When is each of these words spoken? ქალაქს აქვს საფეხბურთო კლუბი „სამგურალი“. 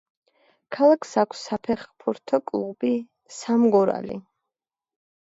ქალაქს 0.77 1.11
აქვს 1.23 1.43
საფეხბურთო 1.49 2.39
კლუბი 2.53 2.91
„სამგურალი“. 3.41 4.17